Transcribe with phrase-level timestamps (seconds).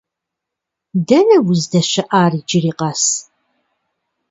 [1.07, 3.03] Дэнэ уздэщыӏар иджыри къэс?